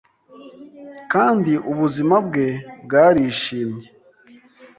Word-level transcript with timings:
kandi 1.11 1.51
ubuzima 1.71 2.15
bwe 2.27 2.47
bwarishimye 2.83 3.87